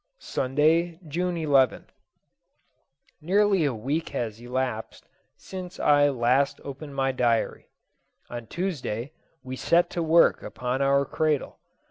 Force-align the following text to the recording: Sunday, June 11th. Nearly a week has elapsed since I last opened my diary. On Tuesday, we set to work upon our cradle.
Sunday, 0.17 0.97
June 1.07 1.35
11th. 1.35 1.89
Nearly 3.21 3.65
a 3.65 3.73
week 3.75 4.09
has 4.09 4.39
elapsed 4.41 5.07
since 5.37 5.79
I 5.79 6.09
last 6.09 6.59
opened 6.63 6.95
my 6.95 7.11
diary. 7.11 7.69
On 8.27 8.47
Tuesday, 8.47 9.11
we 9.43 9.55
set 9.55 9.91
to 9.91 10.01
work 10.01 10.41
upon 10.41 10.81
our 10.81 11.05
cradle. 11.05 11.59